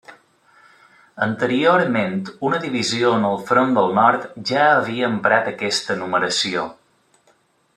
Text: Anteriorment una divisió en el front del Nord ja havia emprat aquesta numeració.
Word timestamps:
Anteriorment 1.25 2.15
una 2.49 2.61
divisió 2.63 3.11
en 3.17 3.27
el 3.33 3.37
front 3.51 3.75
del 3.77 3.93
Nord 3.99 4.25
ja 4.53 4.65
havia 4.71 5.11
emprat 5.17 5.51
aquesta 5.53 5.99
numeració. 6.01 6.65